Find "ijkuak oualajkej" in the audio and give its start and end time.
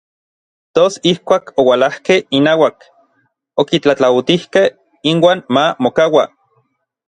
1.11-2.19